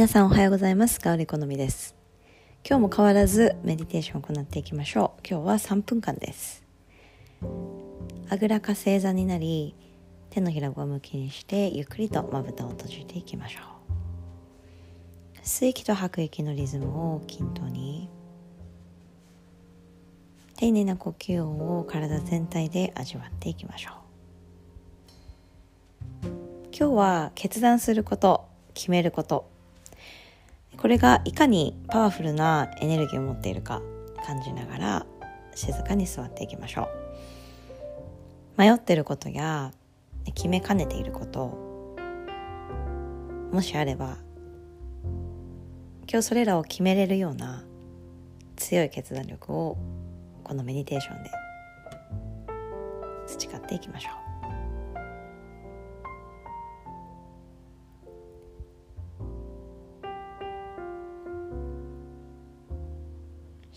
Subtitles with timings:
[0.00, 0.98] 皆さんおはようございます。
[0.98, 1.94] 香り好みです。
[2.66, 5.28] 今日も変わらずメディテーションを行っていきましょう。
[5.28, 6.64] 今日は3分間です。
[8.30, 9.74] あぐらか正座になり
[10.30, 13.60] 手のひらを向きにしてゆっくりとまぶたを閉じていきましょ
[15.34, 15.40] う。
[15.42, 18.08] 吸息と吐く息のリズムを均等に。
[20.56, 23.90] 丁寧な呼吸音を体全体で味わっていきましょ
[26.24, 26.26] う。
[26.74, 29.59] 今日は決断すること決めること。
[30.80, 33.82] これがいかにパワフルなエネルギーを持っているか
[34.24, 35.06] 感じながら
[35.54, 36.88] 静かに座っていきましょう。
[38.56, 39.72] 迷ってることや
[40.34, 41.96] 決めかねていること
[43.52, 44.18] もしあれば
[46.10, 47.64] 今日それらを決めれるような
[48.56, 49.78] 強い決断力を
[50.44, 51.30] このメディテーションで
[53.26, 54.29] 培っていきましょう。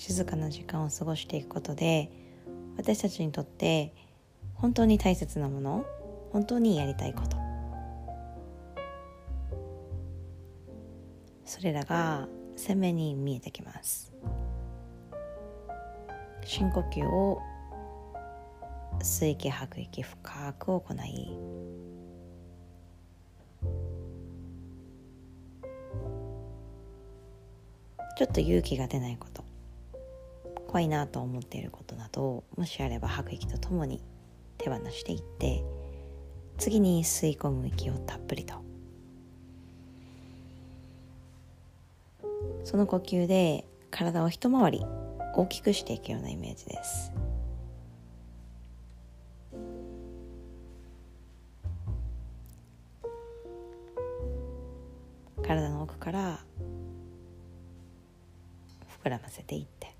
[0.00, 2.10] 静かな時間を過ごしていくことで
[2.78, 3.92] 私たちにとって
[4.54, 5.84] 本当に大切なもの
[6.32, 7.36] 本当にやりたいこと。
[11.44, 14.10] それらが鮮明に見えてきます。
[16.46, 17.38] 深呼吸を
[19.00, 21.36] 吸い息吐く息深く行い
[28.16, 29.49] ちょっと勇気が出ないこと。
[30.70, 34.00] 怖いなと思っていることなどもしあれば吐く息とともに
[34.56, 35.64] 手放していって
[36.58, 38.54] 次に吸い込む息をたっぷりと。
[42.62, 44.86] その呼吸で体を一回り
[45.34, 47.12] 大きくしていくようなイメージです。
[55.42, 56.38] 体の奥から
[59.02, 59.99] 膨らませていって。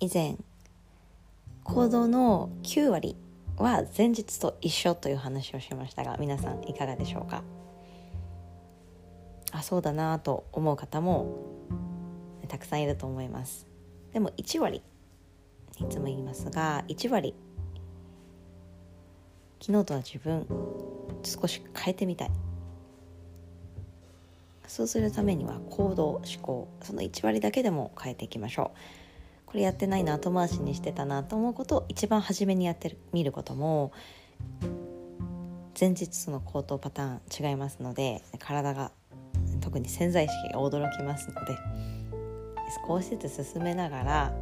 [0.00, 0.38] 以前
[1.62, 3.16] 行動の9割
[3.58, 7.42] は前日と一緒という話をしましたが皆さんいかがでしょうか？
[9.52, 11.36] あそうだなと思う方も
[12.48, 13.66] たくさんいると思います。
[14.14, 14.82] でも1割
[15.78, 17.34] いつも言いますが1割
[19.60, 20.46] 昨日とは自分
[21.22, 22.30] 少し変えてみたい。
[24.66, 28.78] そうするためには行動思考その1割だけでも変えていきましょう。
[29.50, 33.90] これやってないな後回しにしてたなと思うことを一番初めにやってみることも
[35.78, 38.92] 前日との行動パターン違いますので体が
[39.60, 41.58] 特に潜在意識が驚きますので
[42.86, 44.34] 少しずつ進めながら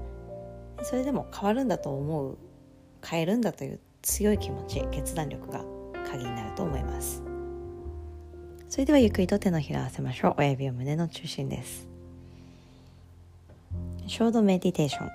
[0.82, 2.38] それでも変わるんだと思う
[3.02, 5.64] 変えるんだという強い気持ち決断力が
[6.06, 7.22] 鍵になると思います。
[8.68, 10.34] それではゆっくりと手のひらを合わせましょう。
[10.38, 11.87] 親指を胸の中心です。
[14.08, 15.10] ショートメディテーション。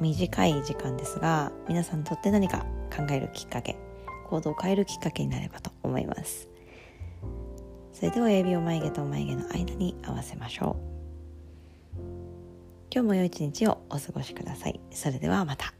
[0.00, 3.76] 短い時間ですが皆さんにとって何か考えるきっかけ
[4.28, 6.48] 行動を変えるきっかけになればと思います。
[7.92, 10.94] それでは指を眉毛と眉毛の間に合わせましょう。
[12.92, 14.80] 今日も良い一日をお過ごしください。
[14.90, 15.74] それではまた。